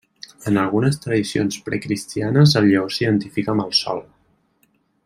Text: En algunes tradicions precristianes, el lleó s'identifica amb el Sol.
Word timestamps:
En 0.51 0.55
algunes 0.61 0.97
tradicions 1.03 1.59
precristianes, 1.67 2.57
el 2.63 2.71
lleó 2.71 2.89
s'identifica 2.97 3.57
amb 3.57 3.67
el 3.69 3.73
Sol. 3.83 4.07